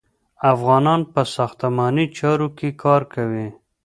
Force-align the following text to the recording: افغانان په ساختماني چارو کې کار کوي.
افغانان 0.53 1.01
په 1.13 1.21
ساختماني 1.35 2.05
چارو 2.17 2.47
کې 2.57 2.69
کار 2.83 3.01
کوي. 3.13 3.47